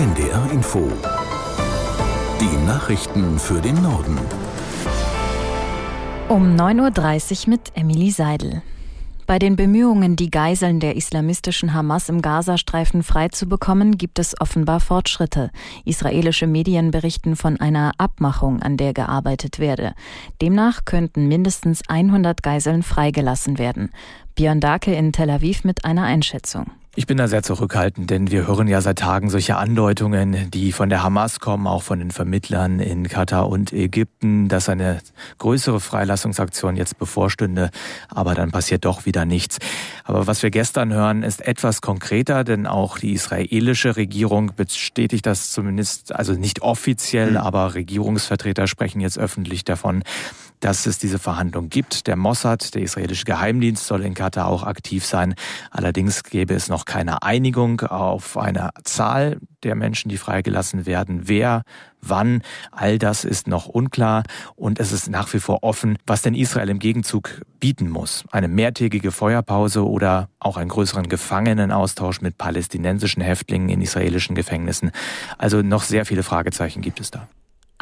NDR 0.00 0.50
Info. 0.50 0.90
Die 2.40 2.66
Nachrichten 2.66 3.38
für 3.38 3.60
den 3.60 3.82
Norden. 3.82 4.18
Um 6.26 6.56
9.30 6.56 7.42
Uhr 7.42 7.50
mit 7.50 7.60
Emily 7.74 8.10
Seidel. 8.10 8.62
Bei 9.26 9.38
den 9.38 9.56
Bemühungen, 9.56 10.16
die 10.16 10.30
Geiseln 10.30 10.80
der 10.80 10.96
islamistischen 10.96 11.74
Hamas 11.74 12.08
im 12.08 12.22
Gazastreifen 12.22 13.02
freizubekommen, 13.02 13.98
gibt 13.98 14.18
es 14.18 14.40
offenbar 14.40 14.80
Fortschritte. 14.80 15.50
Israelische 15.84 16.46
Medien 16.46 16.92
berichten 16.92 17.36
von 17.36 17.60
einer 17.60 17.92
Abmachung, 17.98 18.62
an 18.62 18.78
der 18.78 18.94
gearbeitet 18.94 19.58
werde. 19.58 19.92
Demnach 20.40 20.86
könnten 20.86 21.28
mindestens 21.28 21.82
100 21.86 22.42
Geiseln 22.42 22.82
freigelassen 22.82 23.58
werden. 23.58 23.90
Björn 24.34 24.60
Dake 24.60 24.94
in 24.94 25.12
Tel 25.12 25.28
Aviv 25.28 25.62
mit 25.64 25.84
einer 25.84 26.04
Einschätzung. 26.04 26.70
Ich 26.96 27.06
bin 27.06 27.18
da 27.18 27.28
sehr 27.28 27.44
zurückhaltend, 27.44 28.10
denn 28.10 28.32
wir 28.32 28.48
hören 28.48 28.66
ja 28.66 28.80
seit 28.80 28.98
Tagen 28.98 29.30
solche 29.30 29.56
Andeutungen, 29.56 30.50
die 30.50 30.72
von 30.72 30.88
der 30.88 31.04
Hamas 31.04 31.38
kommen, 31.38 31.68
auch 31.68 31.84
von 31.84 32.00
den 32.00 32.10
Vermittlern 32.10 32.80
in 32.80 33.06
Katar 33.06 33.48
und 33.48 33.72
Ägypten, 33.72 34.48
dass 34.48 34.68
eine 34.68 35.00
größere 35.38 35.78
Freilassungsaktion 35.78 36.74
jetzt 36.74 36.98
bevorstünde, 36.98 37.70
aber 38.08 38.34
dann 38.34 38.50
passiert 38.50 38.84
doch 38.84 39.06
wieder 39.06 39.24
nichts. 39.24 39.58
Aber 40.02 40.26
was 40.26 40.42
wir 40.42 40.50
gestern 40.50 40.92
hören, 40.92 41.22
ist 41.22 41.46
etwas 41.46 41.80
konkreter, 41.80 42.42
denn 42.42 42.66
auch 42.66 42.98
die 42.98 43.12
israelische 43.12 43.94
Regierung 43.94 44.50
bestätigt 44.56 45.26
das 45.26 45.52
zumindest, 45.52 46.12
also 46.12 46.32
nicht 46.32 46.60
offiziell, 46.60 47.32
mhm. 47.32 47.36
aber 47.36 47.74
Regierungsvertreter 47.74 48.66
sprechen 48.66 49.00
jetzt 49.00 49.16
öffentlich 49.16 49.62
davon, 49.62 50.02
dass 50.60 50.86
es 50.86 50.98
diese 50.98 51.18
Verhandlung 51.18 51.68
gibt. 51.68 52.06
Der 52.06 52.16
Mossad, 52.16 52.74
der 52.74 52.82
israelische 52.82 53.24
Geheimdienst, 53.24 53.86
soll 53.86 54.04
in 54.04 54.14
Katar 54.14 54.46
auch 54.46 54.62
aktiv 54.62 55.04
sein. 55.04 55.34
Allerdings 55.70 56.22
gäbe 56.22 56.54
es 56.54 56.68
noch 56.68 56.84
keine 56.84 57.22
Einigung 57.22 57.80
auf 57.80 58.36
eine 58.36 58.70
Zahl 58.84 59.38
der 59.62 59.74
Menschen, 59.74 60.08
die 60.08 60.16
freigelassen 60.16 60.86
werden. 60.86 61.28
Wer, 61.28 61.62
wann, 62.00 62.42
all 62.70 62.98
das 62.98 63.24
ist 63.24 63.46
noch 63.46 63.66
unklar 63.66 64.22
und 64.56 64.80
es 64.80 64.92
ist 64.92 65.10
nach 65.10 65.32
wie 65.34 65.40
vor 65.40 65.62
offen, 65.62 65.98
was 66.06 66.22
denn 66.22 66.34
Israel 66.34 66.70
im 66.70 66.78
Gegenzug 66.78 67.42
bieten 67.58 67.90
muss. 67.90 68.24
Eine 68.30 68.48
mehrtägige 68.48 69.12
Feuerpause 69.12 69.86
oder 69.86 70.28
auch 70.38 70.56
einen 70.56 70.70
größeren 70.70 71.08
Gefangenenaustausch 71.08 72.20
mit 72.20 72.38
palästinensischen 72.38 73.22
Häftlingen 73.22 73.68
in 73.68 73.82
israelischen 73.82 74.34
Gefängnissen. 74.34 74.92
Also 75.36 75.62
noch 75.62 75.82
sehr 75.82 76.06
viele 76.06 76.22
Fragezeichen 76.22 76.80
gibt 76.80 77.00
es 77.00 77.10
da. 77.10 77.28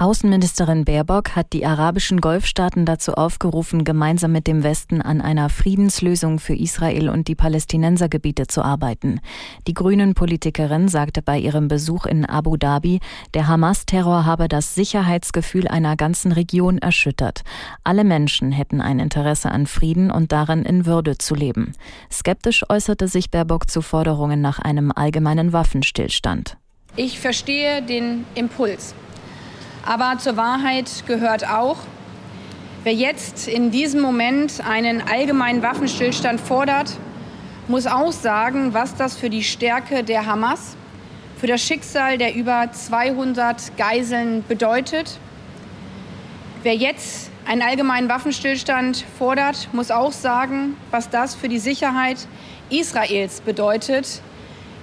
Außenministerin 0.00 0.84
Baerbock 0.84 1.34
hat 1.34 1.52
die 1.52 1.66
arabischen 1.66 2.20
Golfstaaten 2.20 2.84
dazu 2.84 3.14
aufgerufen, 3.14 3.82
gemeinsam 3.82 4.30
mit 4.30 4.46
dem 4.46 4.62
Westen 4.62 5.02
an 5.02 5.20
einer 5.20 5.48
Friedenslösung 5.48 6.38
für 6.38 6.54
Israel 6.54 7.08
und 7.08 7.26
die 7.26 7.34
Palästinensergebiete 7.34 8.46
zu 8.46 8.62
arbeiten. 8.62 9.18
Die 9.66 9.74
Grünen-Politikerin 9.74 10.86
sagte 10.86 11.20
bei 11.20 11.36
ihrem 11.36 11.66
Besuch 11.66 12.06
in 12.06 12.24
Abu 12.24 12.56
Dhabi, 12.56 13.00
der 13.34 13.48
Hamas-Terror 13.48 14.24
habe 14.24 14.46
das 14.46 14.76
Sicherheitsgefühl 14.76 15.66
einer 15.66 15.96
ganzen 15.96 16.30
Region 16.30 16.78
erschüttert. 16.78 17.42
Alle 17.82 18.04
Menschen 18.04 18.52
hätten 18.52 18.80
ein 18.80 19.00
Interesse 19.00 19.50
an 19.50 19.66
Frieden 19.66 20.12
und 20.12 20.30
daran 20.30 20.62
in 20.62 20.86
Würde 20.86 21.18
zu 21.18 21.34
leben. 21.34 21.72
Skeptisch 22.08 22.64
äußerte 22.68 23.08
sich 23.08 23.32
Baerbock 23.32 23.68
zu 23.68 23.82
Forderungen 23.82 24.40
nach 24.40 24.60
einem 24.60 24.92
allgemeinen 24.94 25.52
Waffenstillstand. 25.52 26.56
Ich 26.94 27.18
verstehe 27.18 27.82
den 27.82 28.24
Impuls 28.36 28.94
aber 29.88 30.18
zur 30.18 30.36
Wahrheit 30.36 31.04
gehört 31.06 31.48
auch, 31.48 31.78
wer 32.84 32.92
jetzt 32.92 33.48
in 33.48 33.70
diesem 33.70 34.02
Moment 34.02 34.60
einen 34.68 35.00
allgemeinen 35.00 35.62
Waffenstillstand 35.62 36.42
fordert, 36.42 36.98
muss 37.68 37.86
auch 37.86 38.12
sagen, 38.12 38.74
was 38.74 38.96
das 38.96 39.16
für 39.16 39.30
die 39.30 39.42
Stärke 39.42 40.04
der 40.04 40.26
Hamas, 40.26 40.76
für 41.40 41.46
das 41.46 41.62
Schicksal 41.62 42.18
der 42.18 42.34
über 42.34 42.70
200 42.70 43.78
Geiseln 43.78 44.44
bedeutet. 44.46 45.18
Wer 46.62 46.74
jetzt 46.74 47.30
einen 47.46 47.62
allgemeinen 47.62 48.10
Waffenstillstand 48.10 49.06
fordert, 49.18 49.70
muss 49.72 49.90
auch 49.90 50.12
sagen, 50.12 50.76
was 50.90 51.08
das 51.08 51.34
für 51.34 51.48
die 51.48 51.58
Sicherheit 51.58 52.28
Israels 52.68 53.40
bedeutet. 53.40 54.20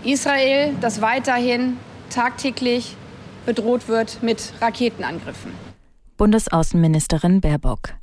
Israel, 0.03 0.73
das 0.81 0.99
weiterhin 0.99 1.77
tagtäglich 2.09 2.97
bedroht 3.45 3.87
wird 3.87 4.21
mit 4.21 4.53
Raketenangriffen. 4.61 5.51
Bundesaußenministerin 6.17 7.41
Baerbock. 7.41 7.93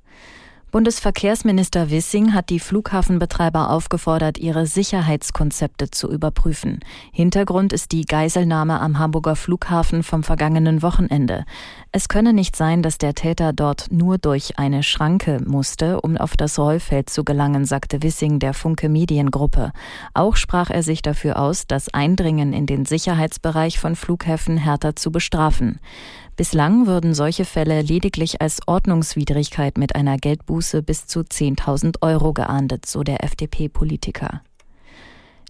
Bundesverkehrsminister 0.72 1.91
Wissing 1.91 2.33
hat 2.33 2.49
die 2.49 2.59
Flughafenbetreiber 2.59 3.69
aufgefordert, 3.69 4.38
ihre 4.38 4.65
Sicherheitskonzepte 4.65 5.91
zu 5.91 6.10
überprüfen. 6.10 6.81
Hintergrund 7.12 7.75
ist 7.75 7.93
die 7.93 8.06
Geiselnahme 8.06 8.81
am 8.81 8.99
Hamburger 8.99 9.37
Flughafen 9.37 10.03
vom 10.03 10.22
vergangenen 10.22 10.81
Wochenende. 10.81 11.44
Es 11.93 12.09
könne 12.09 12.33
nicht 12.33 12.56
sein, 12.56 12.83
dass 12.83 12.97
der 12.97 13.12
Täter 13.12 13.53
dort 13.53 13.88
nur 13.93 14.16
durch 14.16 14.59
eine 14.59 14.83
Schranke 14.83 15.43
musste, 15.44 16.00
um 16.00 16.16
auf 16.16 16.38
das 16.38 16.59
Rollfeld 16.59 17.10
zu 17.10 17.22
gelangen, 17.22 17.66
sagte 17.66 18.03
Wissing 18.03 18.39
der 18.39 18.54
Funke 18.54 18.89
Mediengruppe. 18.89 19.72
Auch 20.15 20.37
sprach 20.37 20.71
er 20.71 20.83
sich 20.83 21.03
dafür 21.03 21.39
aus, 21.39 21.66
das 21.66 21.93
Eindringen 21.93 22.54
in 22.54 22.65
den 22.65 22.87
Sicherheitsbereich 22.87 23.78
von 23.78 23.94
Flughäfen 23.94 24.56
härter 24.56 24.97
zu 24.97 25.12
bestrafen. 25.12 25.81
Bislang 26.37 26.87
würden 26.87 27.12
solche 27.12 27.44
Fälle 27.44 27.82
lediglich 27.82 28.41
als 28.41 28.60
Ordnungswidrigkeit 28.66 29.76
mit 29.76 29.94
einer 29.94 30.16
Geldbuße 30.16 30.82
bis 30.82 31.06
zu 31.06 31.20
10.000 31.20 31.97
Euro 32.00 32.32
geahndet, 32.32 32.87
so 32.87 33.03
der 33.03 33.22
FDP-Politiker. 33.22 34.42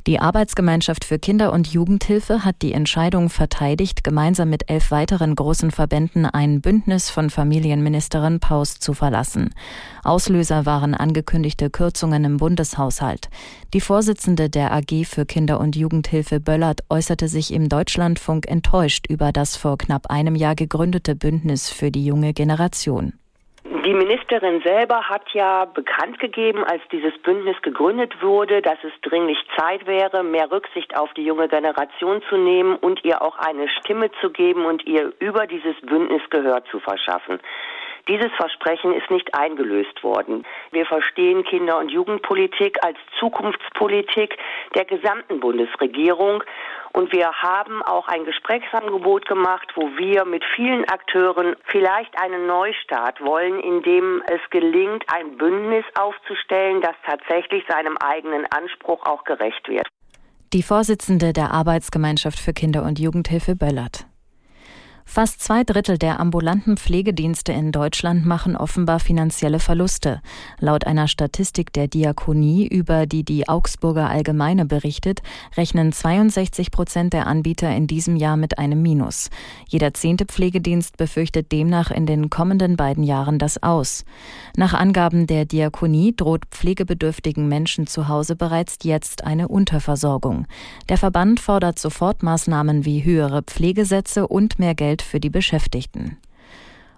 Die 0.08 0.18
Arbeitsgemeinschaft 0.18 1.04
für 1.04 1.20
Kinder- 1.20 1.52
und 1.52 1.68
Jugendhilfe 1.68 2.44
hat 2.44 2.56
die 2.62 2.72
Entscheidung 2.72 3.30
verteidigt, 3.30 4.02
gemeinsam 4.02 4.50
mit 4.50 4.68
elf 4.68 4.90
weiteren 4.90 5.36
großen 5.36 5.70
Verbänden 5.70 6.26
ein 6.26 6.60
Bündnis 6.60 7.08
von 7.08 7.30
Familienministerin 7.30 8.40
Paus 8.40 8.80
zu 8.80 8.94
verlassen. 8.94 9.54
Auslöser 10.02 10.66
waren 10.66 10.94
angekündigte 10.94 11.70
Kürzungen 11.70 12.24
im 12.24 12.38
Bundeshaushalt. 12.38 13.28
Die 13.74 13.80
Vorsitzende 13.80 14.50
der 14.50 14.72
AG 14.72 15.04
für 15.04 15.24
Kinder- 15.24 15.60
und 15.60 15.76
Jugendhilfe 15.76 16.40
Böllert 16.40 16.80
äußerte 16.90 17.28
sich 17.28 17.52
im 17.52 17.68
Deutschlandfunk 17.68 18.48
enttäuscht 18.48 19.06
über 19.08 19.30
das 19.30 19.56
vor 19.56 19.78
knapp 19.78 20.10
einem 20.10 20.34
Jahr 20.34 20.56
gegründete 20.56 21.14
Bündnis 21.14 21.70
für 21.70 21.92
die 21.92 22.04
junge 22.04 22.32
Generation. 22.32 23.12
Die 23.92 23.98
Ministerin 23.98 24.62
selber 24.62 25.06
hat 25.10 25.28
ja 25.34 25.66
bekannt 25.66 26.18
gegeben, 26.18 26.64
als 26.64 26.80
dieses 26.90 27.12
Bündnis 27.18 27.60
gegründet 27.60 28.22
wurde, 28.22 28.62
dass 28.62 28.78
es 28.84 28.92
dringlich 29.02 29.36
Zeit 29.54 29.86
wäre, 29.86 30.22
mehr 30.22 30.50
Rücksicht 30.50 30.96
auf 30.96 31.12
die 31.12 31.26
junge 31.26 31.46
Generation 31.46 32.22
zu 32.30 32.38
nehmen 32.38 32.76
und 32.76 33.04
ihr 33.04 33.20
auch 33.20 33.36
eine 33.36 33.68
Stimme 33.68 34.10
zu 34.22 34.30
geben 34.30 34.64
und 34.64 34.86
ihr 34.86 35.12
über 35.18 35.46
dieses 35.46 35.78
Bündnis 35.82 36.22
Gehör 36.30 36.64
zu 36.70 36.80
verschaffen. 36.80 37.38
Dieses 38.08 38.32
Versprechen 38.36 38.92
ist 38.92 39.10
nicht 39.10 39.34
eingelöst 39.34 40.02
worden. 40.02 40.44
Wir 40.72 40.86
verstehen 40.86 41.44
Kinder- 41.44 41.78
und 41.78 41.90
Jugendpolitik 41.90 42.78
als 42.84 42.98
Zukunftspolitik 43.20 44.36
der 44.74 44.84
gesamten 44.84 45.38
Bundesregierung. 45.38 46.42
Und 46.92 47.12
wir 47.12 47.30
haben 47.32 47.82
auch 47.82 48.08
ein 48.08 48.24
Gesprächsangebot 48.24 49.26
gemacht, 49.26 49.68
wo 49.76 49.96
wir 49.96 50.24
mit 50.24 50.44
vielen 50.56 50.84
Akteuren 50.88 51.56
vielleicht 51.64 52.18
einen 52.20 52.46
Neustart 52.46 53.20
wollen, 53.24 53.60
in 53.60 53.82
dem 53.82 54.22
es 54.26 54.40
gelingt, 54.50 55.04
ein 55.06 55.38
Bündnis 55.38 55.84
aufzustellen, 55.98 56.82
das 56.82 56.96
tatsächlich 57.06 57.64
seinem 57.68 57.96
eigenen 57.98 58.46
Anspruch 58.46 59.06
auch 59.06 59.24
gerecht 59.24 59.68
wird. 59.68 59.86
Die 60.52 60.62
Vorsitzende 60.62 61.32
der 61.32 61.52
Arbeitsgemeinschaft 61.52 62.38
für 62.38 62.52
Kinder- 62.52 62.82
und 62.82 62.98
Jugendhilfe 62.98 63.56
Böllert. 63.56 64.06
Fast 65.04 65.42
zwei 65.42 65.62
Drittel 65.62 65.98
der 65.98 66.20
ambulanten 66.20 66.76
Pflegedienste 66.76 67.52
in 67.52 67.70
Deutschland 67.70 68.24
machen 68.24 68.56
offenbar 68.56 68.98
finanzielle 68.98 69.58
Verluste. 69.58 70.22
Laut 70.58 70.86
einer 70.86 71.06
Statistik 71.06 71.72
der 71.72 71.88
Diakonie, 71.88 72.66
über 72.66 73.06
die 73.06 73.24
die 73.24 73.48
Augsburger 73.48 74.08
Allgemeine 74.08 74.64
berichtet, 74.64 75.20
rechnen 75.56 75.92
62 75.92 76.70
Prozent 76.70 77.12
der 77.12 77.26
Anbieter 77.26 77.74
in 77.74 77.86
diesem 77.86 78.16
Jahr 78.16 78.36
mit 78.36 78.58
einem 78.58 78.80
Minus. 78.80 79.28
Jeder 79.68 79.92
zehnte 79.92 80.24
Pflegedienst 80.24 80.96
befürchtet 80.96 81.52
demnach 81.52 81.90
in 81.90 82.06
den 82.06 82.30
kommenden 82.30 82.76
beiden 82.76 83.04
Jahren 83.04 83.38
das 83.38 83.62
Aus. 83.62 84.04
Nach 84.56 84.72
Angaben 84.72 85.26
der 85.26 85.44
Diakonie 85.44 86.14
droht 86.16 86.46
pflegebedürftigen 86.50 87.48
Menschen 87.48 87.86
zu 87.86 88.08
Hause 88.08 88.36
bereits 88.36 88.78
jetzt 88.82 89.24
eine 89.24 89.48
Unterversorgung. 89.48 90.46
Der 90.88 90.96
Verband 90.96 91.40
fordert 91.40 91.78
Sofortmaßnahmen 91.78 92.84
wie 92.84 93.04
höhere 93.04 93.42
Pflegesätze 93.42 94.26
und 94.26 94.58
mehr 94.58 94.74
Geld 94.74 94.91
Geld 94.92 95.00
für 95.00 95.20
die 95.20 95.30
Beschäftigten. 95.30 96.18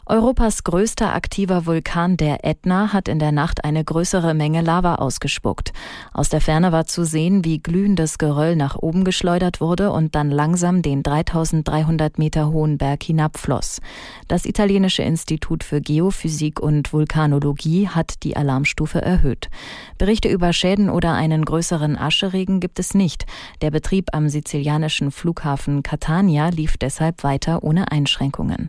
Europas 0.07 0.65
größter 0.65 1.15
aktiver 1.15 1.65
Vulkan, 1.65 2.19
der 2.19 2.45
Ätna, 2.45 2.93
hat 2.93 3.09
in 3.09 3.19
der 3.19 3.33
Nacht 3.33 3.65
eine 3.65 3.83
größere 3.83 4.35
Menge 4.35 4.61
Lava 4.61 4.97
ausgespuckt. 4.97 5.73
Aus 6.13 6.29
der 6.29 6.43
Ferne 6.43 6.73
war 6.73 6.85
zu 6.85 7.05
sehen, 7.05 7.43
wie 7.43 7.59
glühendes 7.59 8.19
Geröll 8.19 8.55
nach 8.55 8.77
oben 8.77 9.05
geschleudert 9.05 9.63
wurde 9.63 9.93
und 9.93 10.15
dann 10.15 10.31
langsam 10.31 10.83
den 10.83 11.03
3300 11.03 12.19
Meter 12.19 12.51
hohen 12.51 12.77
Berg 12.77 13.03
hinabfloss. 13.03 13.81
Das 14.29 14.45
italienische 14.45 15.03
Institut 15.03 15.65
für 15.65 15.81
Geophysik 15.81 16.61
und 16.61 16.93
Vulkanologie 16.93 17.89
hat 17.89 18.25
die 18.25 18.37
Alarmstufe 18.37 19.01
erhöht. 19.01 19.49
Berichte 19.97 20.29
über 20.29 20.53
Schäden 20.53 20.91
oder 20.91 21.15
einen 21.15 21.47
größeren 21.47 21.97
Ascheregen 21.97 22.61
gibt 22.61 22.79
es 22.79 22.93
nicht. 22.93 23.25
Der 23.63 23.71
Betrieb 23.71 24.11
am 24.13 24.29
sizilianischen 24.29 25.11
Flughafen 25.11 25.83
Catania 25.83 26.51
lief 26.51 26.77
deshalb 26.77 27.25
weiter 27.25 27.65
ohne 27.65 27.91
Einschränkungen. 27.91 28.69